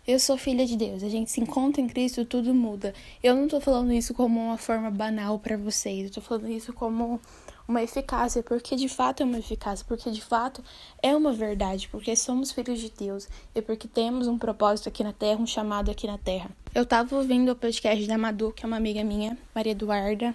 eu 0.07 0.19
sou 0.19 0.37
filha 0.37 0.67
de 0.67 0.77
Deus, 0.77 1.03
a 1.03 1.09
gente 1.09 1.31
se 1.31 1.41
encontra 1.41 1.81
em 1.81 1.87
Cristo, 1.87 2.25
tudo 2.25 2.55
muda. 2.55 2.95
Eu 3.23 3.37
não 3.37 3.47
tô 3.47 3.61
falando 3.61 3.93
isso 3.93 4.15
como 4.15 4.41
uma 4.41 4.59
forma 4.59 4.91
banal 4.91 5.39
para 5.39 5.57
vocês, 5.57 6.07
eu 6.07 6.11
tô 6.11 6.21
falando 6.21 6.49
isso 6.49 6.73
como 6.73 7.21
uma 7.69 7.83
eficácia, 7.83 8.43
porque 8.43 8.75
de 8.75 8.89
fato 8.89 9.23
é 9.23 9.27
uma 9.27 9.39
eficácia, 9.39 9.85
porque 9.87 10.11
de 10.11 10.21
fato 10.21 10.63
é 11.01 11.15
uma 11.15 11.33
verdade, 11.33 11.89
porque 11.89 12.17
somos 12.17 12.51
filhos 12.51 12.81
de 12.81 12.91
Deus 12.91 13.29
e 13.55 13.63
porque 13.63 13.87
temos 13.87 14.27
um 14.27 14.37
propósito 14.37 14.89
aqui 14.89 15.05
na 15.05 15.13
terra, 15.13 15.41
um 15.41 15.47
chamado 15.47 15.91
aqui 15.91 16.07
na 16.07 16.19
terra. 16.19 16.51
Eu 16.75 16.85
tava 16.85 17.15
ouvindo 17.17 17.53
o 17.53 17.57
podcast 17.57 18.05
da 18.07 18.19
Madu, 18.19 18.53
que 18.53 18.65
é 18.65 18.67
uma 18.67 18.77
amiga 18.77 19.05
minha, 19.05 19.39
Maria 19.55 19.73
Eduarda, 19.73 20.35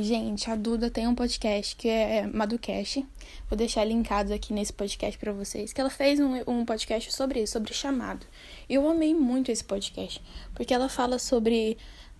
Gente, 0.00 0.48
a 0.48 0.54
Duda 0.54 0.88
tem 0.88 1.08
um 1.08 1.14
podcast 1.14 1.74
que 1.74 1.88
é 1.88 2.24
Maducast. 2.24 3.04
Vou 3.50 3.58
deixar 3.58 3.84
linkado 3.84 4.32
aqui 4.32 4.52
nesse 4.52 4.72
podcast 4.72 5.18
para 5.18 5.32
vocês. 5.32 5.72
Que 5.72 5.80
ela 5.80 5.90
fez 5.90 6.20
um, 6.20 6.40
um 6.46 6.64
podcast 6.64 7.12
sobre 7.12 7.42
isso, 7.42 7.54
sobre 7.54 7.74
chamado. 7.74 8.24
Eu 8.70 8.88
amei 8.88 9.12
muito 9.12 9.50
esse 9.50 9.64
podcast. 9.64 10.22
Porque 10.54 10.72
ela 10.72 10.88
fala 10.88 11.18
sobre 11.18 11.76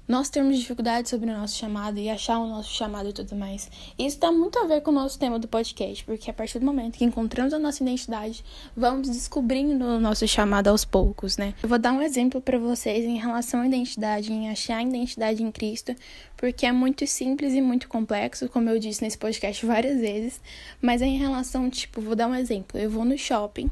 nós 0.09 0.31
termos 0.31 0.59
dificuldade 0.59 1.07
sobre 1.09 1.31
o 1.31 1.37
nosso 1.37 1.55
chamado 1.55 1.99
e 1.99 2.09
achar 2.09 2.38
o 2.38 2.47
nosso 2.49 2.73
chamado 2.73 3.11
e 3.11 3.12
tudo 3.12 3.37
mais. 3.37 3.71
Isso 3.99 4.19
tem 4.19 4.33
muito 4.33 4.59
a 4.59 4.65
ver 4.65 4.81
com 4.81 4.91
o 4.91 4.95
nosso 4.95 5.19
tema 5.19 5.38
do 5.38 5.47
podcast, 5.47 6.03
porque 6.05 6.31
a 6.31 6.33
partir 6.33 6.59
do 6.59 6.65
momento 6.65 6.97
que 6.97 7.05
encontramos 7.05 7.53
a 7.53 7.59
nossa 7.59 7.83
identidade, 7.83 8.43
vamos 8.75 9.11
descobrindo 9.11 9.85
o 9.85 10.00
nosso 10.00 10.27
chamado 10.27 10.69
aos 10.69 10.85
poucos, 10.85 11.37
né? 11.37 11.53
Eu 11.62 11.69
vou 11.69 11.79
dar 11.79 11.93
um 11.93 12.00
exemplo 12.00 12.41
para 12.41 12.59
vocês 12.59 13.05
em 13.05 13.19
relação 13.19 13.61
à 13.61 13.67
identidade, 13.67 14.33
em 14.33 14.49
achar 14.49 14.79
a 14.79 14.83
identidade 14.83 15.43
em 15.43 15.53
Cristo, 15.53 15.95
porque 16.38 16.65
é 16.65 16.73
muito 16.73 17.07
simples 17.07 17.53
e 17.53 17.61
muito 17.61 17.87
complexo, 17.87 18.49
como 18.49 18.71
eu 18.71 18.79
disse 18.79 19.03
nesse 19.03 19.19
podcast 19.19 19.67
várias 19.67 20.00
vezes, 20.00 20.41
mas 20.81 21.03
é 21.03 21.07
em 21.07 21.19
relação, 21.19 21.69
tipo, 21.69 22.00
vou 22.00 22.17
dar 22.17 22.29
um 22.29 22.35
exemplo. 22.35 22.81
Eu 22.81 22.88
vou 22.88 23.05
no 23.05 23.19
shopping 23.19 23.71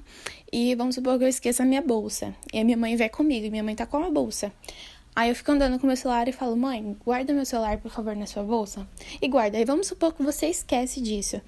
e 0.52 0.74
vamos 0.74 0.96
supor 0.96 1.16
que 1.18 1.24
eu 1.24 1.28
esqueça 1.28 1.62
a 1.62 1.66
minha 1.66 1.80
bolsa, 1.80 2.34
e 2.52 2.58
a 2.58 2.64
minha 2.64 2.76
mãe 2.76 2.94
vai 2.94 3.08
comigo, 3.08 3.46
e 3.46 3.50
minha 3.50 3.62
mãe 3.62 3.74
tá 3.74 3.86
com 3.86 3.98
a 3.98 4.10
bolsa. 4.10 4.52
Aí 5.16 5.30
eu 5.30 5.34
fico 5.34 5.50
andando 5.50 5.78
com 5.78 5.86
meu 5.86 5.96
celular 5.96 6.28
e 6.28 6.32
falo, 6.32 6.54
mãe, 6.54 6.94
guarda 7.02 7.32
meu 7.32 7.46
celular, 7.46 7.78
por 7.78 7.90
favor, 7.90 8.14
na 8.14 8.26
sua 8.26 8.42
bolsa. 8.42 8.86
E 9.20 9.26
guarda. 9.26 9.56
Aí 9.56 9.64
vamos 9.64 9.86
supor 9.86 10.12
que 10.12 10.22
você 10.22 10.46
esquece 10.48 11.00
disso. 11.00 11.40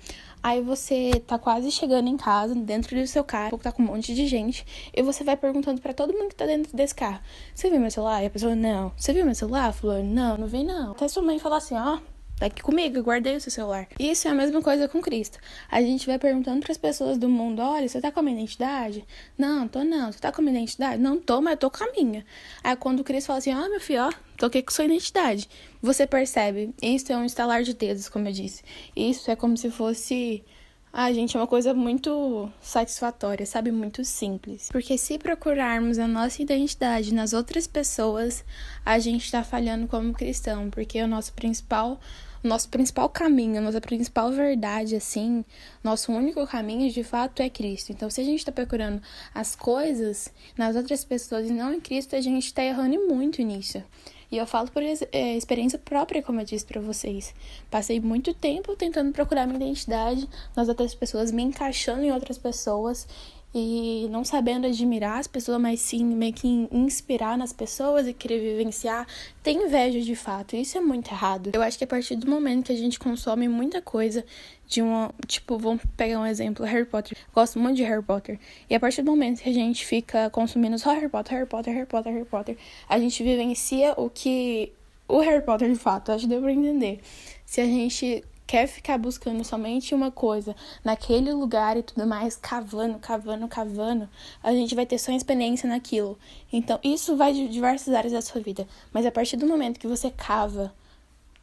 Aí 0.42 0.62
você 0.62 1.10
tá 1.26 1.38
quase 1.38 1.70
chegando 1.70 2.08
em 2.08 2.16
casa, 2.16 2.54
dentro 2.54 2.98
do 2.98 3.06
seu 3.06 3.22
carro, 3.22 3.58
tá 3.58 3.70
com 3.70 3.82
um 3.82 3.86
monte 3.86 4.14
de 4.14 4.26
gente, 4.26 4.64
e 4.96 5.02
você 5.02 5.22
vai 5.22 5.36
perguntando 5.36 5.82
para 5.82 5.92
todo 5.92 6.14
mundo 6.14 6.28
que 6.28 6.36
tá 6.36 6.46
dentro 6.46 6.74
desse 6.74 6.94
carro: 6.94 7.20
Você 7.54 7.68
viu 7.68 7.78
meu 7.78 7.90
celular? 7.90 8.22
E 8.22 8.26
a 8.26 8.30
pessoa, 8.30 8.54
não. 8.54 8.90
Você 8.96 9.12
viu 9.12 9.26
meu 9.26 9.34
celular? 9.34 9.70
Falou, 9.72 10.02
não, 10.02 10.38
não 10.38 10.46
vi 10.46 10.64
não. 10.64 10.92
Até 10.92 11.06
sua 11.06 11.22
mãe 11.22 11.38
falar 11.38 11.58
assim: 11.58 11.74
Ó, 11.74 11.96
oh, 11.96 12.17
tá 12.38 12.46
aqui 12.46 12.62
comigo, 12.62 13.02
guardei 13.02 13.36
o 13.36 13.40
seu 13.40 13.50
celular. 13.50 13.88
Isso 13.98 14.28
é 14.28 14.30
a 14.30 14.34
mesma 14.34 14.62
coisa 14.62 14.88
com 14.88 15.00
Cristo. 15.00 15.38
A 15.70 15.80
gente 15.80 16.06
vai 16.06 16.18
perguntando 16.18 16.60
para 16.60 16.72
as 16.72 16.78
pessoas 16.78 17.18
do 17.18 17.28
mundo: 17.28 17.60
olha, 17.60 17.88
você 17.88 18.00
tá 18.00 18.12
com 18.12 18.20
a 18.20 18.22
minha 18.22 18.36
identidade? 18.36 19.04
Não, 19.36 19.66
tô 19.66 19.82
não. 19.82 20.12
Você 20.12 20.18
tá 20.18 20.30
com 20.30 20.40
a 20.40 20.44
minha 20.44 20.56
identidade? 20.56 21.02
Não 21.02 21.18
tô, 21.18 21.40
mas 21.40 21.52
eu 21.52 21.58
tô 21.58 21.70
com 21.70 21.84
a 21.84 21.92
minha. 21.92 22.24
Aí 22.62 22.76
quando 22.76 23.04
Cristo 23.04 23.26
fala 23.26 23.38
assim: 23.38 23.54
ó, 23.54 23.64
oh, 23.64 23.68
meu 23.68 23.80
filho, 23.80 24.02
ó, 24.02 24.12
toquei 24.36 24.62
com 24.62 24.70
sua 24.70 24.84
identidade. 24.84 25.48
Você 25.82 26.06
percebe, 26.06 26.74
isso 26.80 27.12
é 27.12 27.16
um 27.16 27.24
estalar 27.24 27.62
de 27.62 27.74
dedos, 27.74 28.08
como 28.08 28.28
eu 28.28 28.32
disse. 28.32 28.62
Isso 28.94 29.30
é 29.30 29.36
como 29.36 29.56
se 29.56 29.70
fosse. 29.70 30.44
Ah, 30.90 31.12
gente, 31.12 31.36
é 31.36 31.40
uma 31.40 31.46
coisa 31.46 31.74
muito 31.74 32.50
satisfatória, 32.62 33.44
sabe? 33.44 33.70
Muito 33.70 34.04
simples. 34.04 34.70
Porque 34.72 34.96
se 34.96 35.18
procurarmos 35.18 35.98
a 35.98 36.08
nossa 36.08 36.40
identidade 36.40 37.12
nas 37.12 37.34
outras 37.34 37.66
pessoas, 37.66 38.42
a 38.84 38.98
gente 38.98 39.24
está 39.24 39.44
falhando 39.44 39.86
como 39.86 40.14
cristão, 40.14 40.70
porque 40.70 41.00
o 41.02 41.06
nosso 41.06 41.34
principal 41.34 42.00
nosso 42.42 42.68
principal 42.68 43.08
caminho, 43.08 43.60
nossa 43.60 43.80
principal 43.80 44.30
verdade, 44.30 44.96
assim, 44.96 45.44
nosso 45.82 46.12
único 46.12 46.46
caminho 46.46 46.90
de 46.90 47.02
fato 47.02 47.42
é 47.42 47.50
Cristo. 47.50 47.92
Então, 47.92 48.08
se 48.08 48.20
a 48.20 48.24
gente 48.24 48.38
está 48.38 48.52
procurando 48.52 49.00
as 49.34 49.56
coisas 49.56 50.32
nas 50.56 50.76
outras 50.76 51.04
pessoas 51.04 51.48
e 51.48 51.52
não 51.52 51.72
em 51.72 51.80
Cristo, 51.80 52.16
a 52.16 52.20
gente 52.20 52.46
está 52.46 52.62
errando 52.62 53.08
muito 53.08 53.42
nisso. 53.42 53.82
E 54.30 54.36
eu 54.36 54.46
falo 54.46 54.70
por 54.70 54.82
é, 54.82 55.36
experiência 55.36 55.78
própria, 55.78 56.22
como 56.22 56.40
eu 56.40 56.44
disse 56.44 56.64
para 56.64 56.80
vocês. 56.80 57.34
Passei 57.70 57.98
muito 57.98 58.34
tempo 58.34 58.76
tentando 58.76 59.10
procurar 59.10 59.46
minha 59.46 59.56
identidade 59.56 60.28
nas 60.54 60.68
outras 60.68 60.94
pessoas, 60.94 61.32
me 61.32 61.42
encaixando 61.42 62.02
em 62.02 62.12
outras 62.12 62.36
pessoas 62.36 63.08
e 63.54 64.06
não 64.10 64.24
sabendo 64.24 64.66
admirar 64.66 65.18
as 65.18 65.26
pessoas, 65.26 65.60
mas 65.60 65.80
sim 65.80 66.04
meio 66.04 66.32
que 66.32 66.46
inspirar 66.70 67.36
nas 67.38 67.52
pessoas 67.52 68.06
e 68.06 68.12
querer 68.12 68.40
vivenciar, 68.40 69.06
tem 69.42 69.64
inveja 69.64 70.00
de 70.00 70.14
fato. 70.14 70.54
Isso 70.54 70.76
é 70.76 70.80
muito 70.80 71.10
errado. 71.10 71.50
Eu 71.54 71.62
acho 71.62 71.78
que 71.78 71.84
a 71.84 71.86
partir 71.86 72.16
do 72.16 72.28
momento 72.28 72.66
que 72.66 72.72
a 72.72 72.76
gente 72.76 72.98
consome 72.98 73.48
muita 73.48 73.80
coisa 73.80 74.24
de 74.66 74.82
uma, 74.82 75.10
tipo, 75.26 75.58
vamos 75.58 75.82
pegar 75.96 76.20
um 76.20 76.26
exemplo, 76.26 76.64
Harry 76.66 76.84
Potter. 76.84 77.16
Gosto 77.34 77.58
muito 77.58 77.76
de 77.76 77.82
Harry 77.84 78.02
Potter. 78.02 78.38
E 78.68 78.74
a 78.74 78.80
partir 78.80 79.00
do 79.00 79.10
momento 79.10 79.40
que 79.40 79.48
a 79.48 79.54
gente 79.54 79.84
fica 79.86 80.28
consumindo 80.28 80.78
só 80.78 80.92
Harry 80.92 81.08
Potter, 81.08 81.32
Harry 81.32 81.46
Potter, 81.46 81.72
Harry 81.72 81.86
Potter, 81.86 82.12
Harry 82.12 82.26
Potter, 82.26 82.58
a 82.86 82.98
gente 82.98 83.22
vivencia 83.22 83.94
o 83.96 84.10
que 84.10 84.72
o 85.08 85.20
Harry 85.20 85.42
Potter 85.42 85.70
de 85.72 85.78
fato, 85.78 86.12
acho 86.12 86.24
que 86.24 86.28
deu 86.28 86.42
pra 86.42 86.52
entender. 86.52 87.00
Se 87.46 87.62
a 87.62 87.64
gente 87.64 88.22
quer 88.48 88.66
ficar 88.66 88.96
buscando 88.96 89.44
somente 89.44 89.94
uma 89.94 90.10
coisa 90.10 90.56
naquele 90.82 91.30
lugar 91.34 91.76
e 91.76 91.82
tudo 91.82 92.06
mais, 92.06 92.34
cavando, 92.34 92.98
cavando, 92.98 93.46
cavando, 93.46 94.08
a 94.42 94.52
gente 94.52 94.74
vai 94.74 94.86
ter 94.86 94.96
só 94.96 95.12
experiência 95.12 95.68
naquilo. 95.68 96.18
Então, 96.50 96.80
isso 96.82 97.14
vai 97.14 97.34
de 97.34 97.46
diversas 97.46 97.94
áreas 97.94 98.14
da 98.14 98.22
sua 98.22 98.40
vida. 98.40 98.66
Mas 98.90 99.04
a 99.04 99.12
partir 99.12 99.36
do 99.36 99.46
momento 99.46 99.78
que 99.78 99.86
você 99.86 100.10
cava 100.10 100.74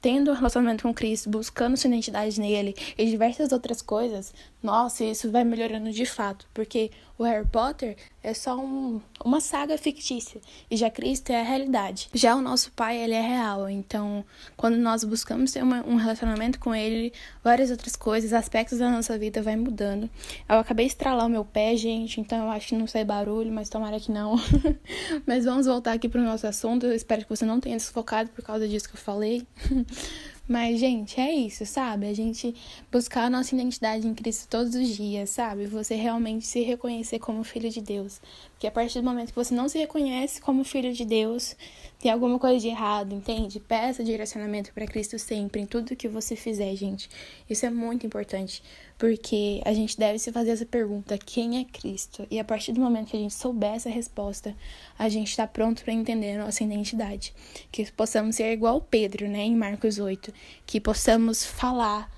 tendo 0.01 0.31
um 0.31 0.33
relacionamento 0.33 0.81
com 0.81 0.93
Cristo, 0.93 1.29
buscando 1.29 1.77
sua 1.77 1.89
identidade 1.89 2.39
nele 2.39 2.75
e 2.97 3.05
diversas 3.05 3.51
outras 3.51 3.83
coisas, 3.83 4.33
nossa, 4.62 5.03
isso 5.03 5.31
vai 5.31 5.43
melhorando 5.43 5.91
de 5.91 6.05
fato, 6.07 6.47
porque 6.55 6.89
o 7.19 7.24
Harry 7.24 7.47
Potter 7.47 7.97
é 8.25 8.34
só 8.34 8.58
um, 8.58 9.00
uma 9.24 9.39
saga 9.39 9.77
fictícia 9.77 10.41
e 10.70 10.75
já 10.75 10.89
Cristo 10.89 11.29
é 11.29 11.39
a 11.39 11.44
realidade. 11.44 12.10
Já 12.12 12.36
o 12.36 12.41
nosso 12.41 12.72
pai, 12.72 12.98
ele 12.98 13.13
é 13.13 13.22
real, 13.22 13.70
então 13.70 14.25
quando 14.58 14.77
nós 14.77 15.03
buscamos 15.03 15.51
ter 15.51 15.62
uma, 15.62 15.86
um 15.86 15.96
relacionamento 15.96 16.60
com 16.60 16.74
ele, 16.74 17.13
várias 17.44 17.70
outras 17.70 17.96
coisas, 17.96 18.34
aspectos 18.34 18.79
da 18.79 18.89
nossa 18.89 19.17
vida 19.20 19.44
vai 19.44 19.55
mudando. 19.55 20.10
Eu 20.50 20.58
acabei 20.58 20.88
de 20.88 20.94
estralar 20.94 21.27
o 21.27 21.29
meu 21.29 21.46
pé, 21.46 21.77
gente, 21.77 22.20
então 22.20 22.46
eu 22.46 22.50
acho 22.50 22.70
que 22.70 22.75
não 22.75 22.88
sai 22.88 23.05
barulho, 23.05 23.51
mas 23.51 23.70
tomara 23.70 24.00
que 24.00 24.12
não. 24.12 24.36
mas 25.27 25.46
vamos 25.46 25.67
voltar 25.67 25.94
aqui 25.94 26.10
para 26.10 26.20
o 26.20 26.24
nosso 26.24 26.48
assunto. 26.48 26.88
Eu 26.88 26.96
espero 26.96 27.22
que 27.22 27.29
você 27.29 27.46
não 27.46 27.60
tenha 27.60 27.77
desfocado 27.77 28.29
por 28.32 28.44
causa 28.44 28.67
disso 28.67 28.89
que 28.89 28.96
eu 28.96 29.00
falei. 29.00 29.46
Mas, 30.48 30.80
gente, 30.80 31.20
é 31.20 31.34
isso, 31.34 31.66
sabe? 31.66 32.06
A 32.08 32.14
gente 32.14 32.54
buscar 32.92 33.24
a 33.24 33.30
nossa 33.30 33.56
identidade 33.56 34.08
em 34.08 34.14
Cristo 34.14 34.48
todos 34.48 34.75
os 34.75 34.90
dias, 34.90 35.32
sabe? 35.32 35.66
Você 35.66 35.96
realmente 35.96 36.46
se 36.46 36.62
reconhecer 36.62 37.18
como 37.18 37.44
filho 37.44 37.70
de 37.70 37.82
Deus. 37.82 38.22
Porque 38.55 38.67
a 38.67 38.71
partir 38.71 39.00
do 39.01 39.05
momento 39.05 39.29
que 39.29 39.35
você 39.35 39.53
não 39.53 39.67
se 39.67 39.77
reconhece 39.77 40.39
como 40.39 40.63
filho 40.63 40.93
de 40.93 41.03
Deus, 41.03 41.57
tem 42.00 42.09
alguma 42.09 42.39
coisa 42.39 42.57
de 42.57 42.69
errado, 42.69 43.13
entende? 43.13 43.59
Peça 43.59 44.01
direcionamento 44.01 44.71
para 44.74 44.88
Cristo 44.88 45.19
sempre, 45.19 45.62
em 45.62 45.65
tudo 45.65 45.95
que 45.95 46.07
você 46.07 46.38
fizer, 46.38 46.74
gente. 46.74 47.09
Isso 47.50 47.65
é 47.65 47.69
muito 47.69 48.07
importante, 48.07 48.63
porque 48.97 49.62
a 49.65 49.74
gente 49.74 49.97
deve 49.97 50.19
se 50.19 50.31
fazer 50.31 50.51
essa 50.51 50.65
pergunta: 50.65 51.17
quem 51.17 51.59
é 51.59 51.65
Cristo? 51.65 52.25
E 52.31 52.39
a 52.39 52.45
partir 52.45 52.71
do 52.71 52.79
momento 52.79 53.09
que 53.09 53.17
a 53.17 53.19
gente 53.19 53.33
souber 53.33 53.74
essa 53.74 53.89
resposta, 53.89 54.55
a 54.97 55.09
gente 55.09 55.31
está 55.31 55.45
pronto 55.45 55.83
para 55.83 55.93
entender 55.93 56.38
a 56.38 56.45
nossa 56.45 56.63
identidade. 56.63 57.33
Que 57.69 57.91
possamos 57.91 58.38
ser 58.38 58.53
igual 58.53 58.79
Pedro, 58.79 59.27
né, 59.27 59.43
em 59.43 59.55
Marcos 59.55 60.00
8, 60.00 60.33
que 60.65 60.79
possamos 60.79 61.45
falar 61.45 62.09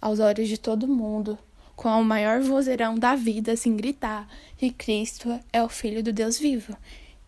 aos 0.00 0.20
olhos 0.20 0.48
de 0.48 0.56
todo 0.56 0.88
mundo 0.88 1.38
com 1.76 1.88
o 1.88 2.04
maior 2.04 2.40
vozeirão 2.40 2.94
da 2.94 3.14
vida, 3.14 3.52
assim, 3.52 3.76
gritar 3.76 4.28
que 4.56 4.70
Cristo 4.70 5.40
é 5.52 5.62
o 5.62 5.68
Filho 5.68 6.02
do 6.02 6.12
Deus 6.12 6.38
vivo. 6.38 6.76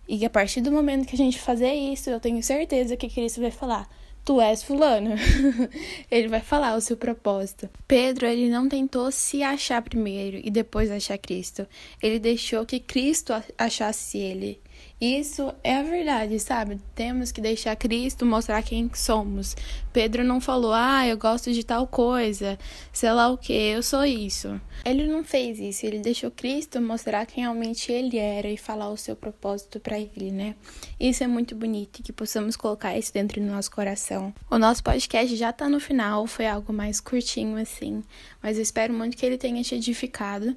E 0.07 0.25
a 0.25 0.31
partir 0.31 0.61
do 0.61 0.71
momento 0.71 1.07
que 1.07 1.15
a 1.15 1.19
gente 1.19 1.41
fazer 1.41 1.73
isso, 1.73 2.11
eu 2.11 2.21
tenho 2.21 2.43
certeza 2.43 2.97
que 2.97 3.09
Cristo 3.09 3.41
vai 3.41 3.51
falar: 3.51 3.89
Tu 4.25 4.41
és 4.41 4.63
fulano. 4.63 5.11
ele 6.11 6.29
vai 6.29 6.41
falar 6.41 6.77
o 6.77 6.81
seu 6.81 6.97
propósito. 6.97 7.69
Pedro, 7.87 8.27
ele 8.27 8.49
não 8.49 8.69
tentou 8.69 9.11
se 9.11 9.43
achar 9.43 9.83
primeiro 9.83 10.41
e 10.43 10.51
depois 10.51 10.91
achar 10.91 11.19
Cristo. 11.19 11.67
Ele 12.03 12.19
deixou 12.19 12.65
que 12.65 12.81
Cristo 12.81 13.33
achasse 13.59 14.19
ele. 14.19 14.61
Isso 15.01 15.53
é 15.63 15.77
a 15.77 15.83
verdade, 15.83 16.39
sabe? 16.39 16.81
Temos 16.95 17.33
que 17.33 17.41
deixar 17.41 17.75
Cristo 17.77 18.25
mostrar 18.25 18.63
quem 18.63 18.89
somos. 18.95 19.57
Pedro 19.93 20.25
não 20.25 20.41
falou, 20.41 20.73
ah, 20.73 21.07
eu 21.07 21.19
gosto 21.19 21.53
de 21.53 21.65
tal 21.65 21.87
coisa, 21.87 22.59
sei 22.93 23.13
lá 23.13 23.29
o 23.29 23.37
que, 23.37 23.53
eu 23.53 23.83
sou 23.83 24.05
isso. 24.05 24.61
Ele 24.85 25.07
não 25.07 25.25
fez 25.25 25.59
isso, 25.59 25.85
ele 25.85 25.99
deixou 25.99 26.31
Cristo 26.31 26.81
mostrar 26.81 27.27
quem 27.27 27.43
realmente 27.43 27.93
ele 27.93 28.17
era 28.17 28.49
e 28.49 28.57
falar 28.57 28.89
o 28.89 28.97
seu 28.97 29.15
propósito 29.15 29.79
para 29.79 29.99
ele, 29.99 30.31
né? 30.31 30.55
Isso 30.99 31.23
é 31.23 31.27
muito 31.27 31.55
bonito 31.55 32.03
que 32.03 32.13
possamos 32.13 32.57
colocar 32.57 32.97
isso 32.97 33.13
dentro 33.13 33.41
do 33.41 33.47
nosso 33.47 33.71
coração. 33.71 34.33
O 34.51 34.59
nosso 34.59 34.83
podcast 34.83 35.37
já 35.37 35.53
tá 35.53 35.69
no 35.69 35.81
final, 35.81 36.27
foi 36.27 36.47
algo 36.47 36.73
mais 36.73 37.01
curtinho 37.01 37.57
assim, 37.57 38.03
mas 38.43 38.57
eu 38.57 38.63
espero 38.63 38.95
muito 38.95 39.17
que 39.17 39.27
ele 39.27 39.39
tenha 39.39 39.63
te 39.63 39.75
edificado 39.75 40.57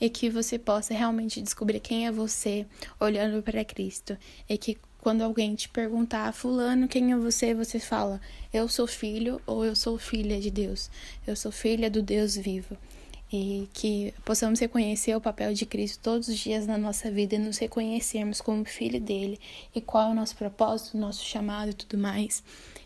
e 0.00 0.08
que 0.08 0.30
você 0.30 0.58
possa 0.58 0.94
realmente 0.94 1.40
descobrir 1.40 1.80
quem 1.80 2.06
é 2.06 2.12
você 2.12 2.66
olhando 3.00 3.42
para 3.42 3.64
Cristo 3.64 4.16
e 4.48 4.56
que 4.56 4.78
quando 5.00 5.22
alguém 5.22 5.54
te 5.54 5.68
perguntar, 5.68 6.32
fulano, 6.32 6.88
quem 6.88 7.12
é 7.12 7.16
você? 7.16 7.54
Você 7.54 7.78
fala, 7.78 8.20
eu 8.52 8.68
sou 8.68 8.86
filho 8.86 9.40
ou 9.46 9.64
eu 9.64 9.74
sou 9.74 9.96
filha 9.96 10.40
de 10.40 10.50
Deus. 10.50 10.90
Eu 11.26 11.36
sou 11.36 11.52
filha 11.52 11.88
do 11.88 12.02
Deus 12.02 12.36
vivo. 12.36 12.76
E 13.32 13.68
que 13.72 14.12
possamos 14.24 14.58
reconhecer 14.58 15.14
o 15.14 15.20
papel 15.20 15.52
de 15.52 15.66
Cristo 15.66 16.00
todos 16.02 16.28
os 16.28 16.38
dias 16.38 16.66
na 16.66 16.78
nossa 16.78 17.10
vida 17.10 17.34
e 17.34 17.38
nos 17.38 17.58
reconhecermos 17.58 18.40
como 18.40 18.64
filho 18.64 19.00
dele 19.00 19.38
e 19.74 19.80
qual 19.80 20.08
é 20.08 20.12
o 20.12 20.14
nosso 20.14 20.34
propósito, 20.34 20.96
nosso 20.96 21.24
chamado 21.24 21.70
e 21.70 21.74
tudo 21.74 21.98
mais. 21.98 22.42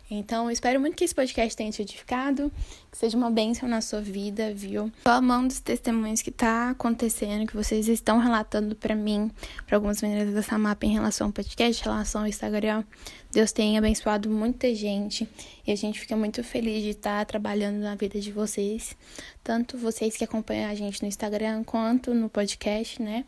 Então, 0.09 0.45
eu 0.45 0.51
espero 0.51 0.79
muito 0.79 0.95
que 0.95 1.03
esse 1.03 1.15
podcast 1.15 1.55
tenha 1.55 1.71
te 1.71 1.81
edificado, 1.81 2.51
que 2.91 2.97
seja 2.97 3.17
uma 3.17 3.31
bênção 3.31 3.67
na 3.67 3.81
sua 3.81 4.01
vida, 4.01 4.53
viu? 4.53 4.91
Tô 5.03 5.09
amando 5.09 5.47
os 5.47 5.59
testemunhos 5.59 6.21
que 6.21 6.29
tá 6.29 6.71
acontecendo, 6.71 7.47
que 7.47 7.55
vocês 7.55 7.87
estão 7.87 8.19
relatando 8.19 8.75
para 8.75 8.95
mim, 8.95 9.31
para 9.65 9.77
algumas 9.77 10.01
meninas 10.01 10.33
dessa 10.33 10.57
mapa 10.57 10.85
em 10.85 10.93
relação 10.93 11.27
ao 11.27 11.33
podcast, 11.33 11.81
em 11.81 11.85
relação 11.85 12.21
ao 12.21 12.27
Instagram. 12.27 12.83
Deus 13.31 13.51
tem 13.51 13.77
abençoado 13.77 14.29
muita 14.29 14.73
gente 14.75 15.27
e 15.65 15.71
a 15.71 15.75
gente 15.75 15.99
fica 15.99 16.15
muito 16.15 16.43
feliz 16.43 16.83
de 16.83 16.89
estar 16.89 17.19
tá 17.19 17.25
trabalhando 17.25 17.79
na 17.79 17.95
vida 17.95 18.19
de 18.19 18.31
vocês, 18.31 18.95
tanto 19.43 19.77
vocês 19.77 20.15
que 20.15 20.23
acompanham 20.23 20.69
a 20.69 20.75
gente 20.75 21.01
no 21.01 21.07
Instagram 21.07 21.63
quanto 21.63 22.13
no 22.13 22.29
podcast, 22.29 23.01
né? 23.01 23.25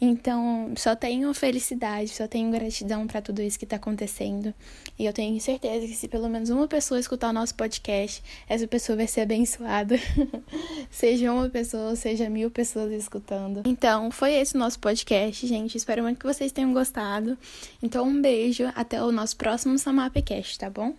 Então, 0.00 0.72
só 0.76 0.94
tenho 0.94 1.32
felicidade, 1.34 2.10
só 2.10 2.28
tenho 2.28 2.50
gratidão 2.52 3.06
para 3.06 3.20
tudo 3.20 3.42
isso 3.42 3.58
que 3.58 3.64
está 3.64 3.76
acontecendo. 3.76 4.54
E 4.96 5.04
eu 5.04 5.12
tenho 5.12 5.40
certeza 5.40 5.86
que 5.86 5.94
se 5.94 6.06
pelo 6.06 6.28
menos 6.28 6.50
uma 6.50 6.68
pessoa 6.68 7.00
escutar 7.00 7.30
o 7.30 7.32
nosso 7.32 7.54
podcast, 7.54 8.22
essa 8.48 8.66
pessoa 8.68 8.96
vai 8.96 9.08
ser 9.08 9.22
abençoada. 9.22 9.96
seja 10.90 11.32
uma 11.32 11.48
pessoa, 11.48 11.96
seja 11.96 12.30
mil 12.30 12.50
pessoas 12.50 12.92
escutando. 12.92 13.62
Então, 13.66 14.10
foi 14.10 14.34
esse 14.34 14.54
o 14.54 14.58
nosso 14.58 14.78
podcast, 14.78 15.46
gente. 15.46 15.76
Espero 15.76 16.02
muito 16.02 16.18
que 16.18 16.26
vocês 16.26 16.52
tenham 16.52 16.72
gostado. 16.72 17.36
Então, 17.82 18.06
um 18.06 18.20
beijo. 18.20 18.70
Até 18.76 19.02
o 19.02 19.10
nosso 19.10 19.36
próximo 19.36 19.76
Samapcast, 19.78 20.58
tá 20.58 20.70
bom? 20.70 20.94